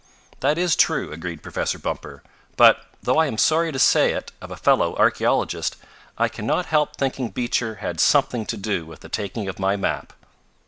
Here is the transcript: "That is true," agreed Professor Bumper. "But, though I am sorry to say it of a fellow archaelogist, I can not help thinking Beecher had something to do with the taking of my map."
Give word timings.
"That 0.39 0.57
is 0.57 0.75
true," 0.75 1.11
agreed 1.11 1.43
Professor 1.43 1.77
Bumper. 1.77 2.23
"But, 2.57 2.87
though 3.03 3.19
I 3.19 3.27
am 3.27 3.37
sorry 3.37 3.71
to 3.71 3.77
say 3.77 4.13
it 4.13 4.31
of 4.41 4.49
a 4.49 4.55
fellow 4.57 4.95
archaelogist, 4.95 5.75
I 6.17 6.27
can 6.27 6.47
not 6.47 6.65
help 6.65 6.95
thinking 6.95 7.29
Beecher 7.29 7.75
had 7.75 7.99
something 7.99 8.47
to 8.47 8.57
do 8.57 8.83
with 8.87 9.01
the 9.01 9.09
taking 9.09 9.47
of 9.47 9.59
my 9.59 9.75
map." 9.75 10.13